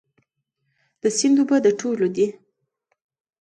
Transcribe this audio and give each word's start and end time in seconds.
د 1.01 1.03
سیند 1.17 1.37
اوبه 1.41 1.57
د 1.65 1.67
ټولو 1.79 2.05
دي؟ 2.15 2.27